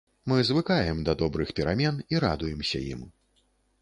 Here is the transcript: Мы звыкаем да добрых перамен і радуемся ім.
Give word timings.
Мы 0.25 0.43
звыкаем 0.43 1.03
да 1.09 1.13
добрых 1.21 1.51
перамен 1.59 1.99
і 2.15 2.23
радуемся 2.25 2.83
ім. 2.97 3.05